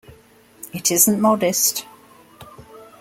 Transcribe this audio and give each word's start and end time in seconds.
It 0.73 0.89
isn’t 0.89 1.19
modest. 1.21 1.85